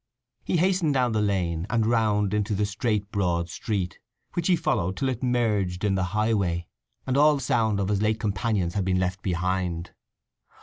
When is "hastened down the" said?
0.57-1.21